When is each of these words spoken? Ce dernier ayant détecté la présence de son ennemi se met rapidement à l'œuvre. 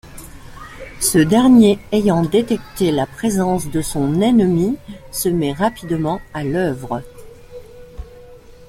Ce 0.99 1.19
dernier 1.19 1.77
ayant 1.91 2.23
détecté 2.23 2.89
la 2.89 3.05
présence 3.05 3.67
de 3.69 3.83
son 3.83 4.19
ennemi 4.21 4.75
se 5.11 5.29
met 5.29 5.53
rapidement 5.53 6.19
à 6.33 6.43
l'œuvre. 6.43 7.03